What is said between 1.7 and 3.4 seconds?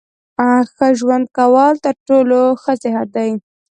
تر ټولو ښه نصیحت دی.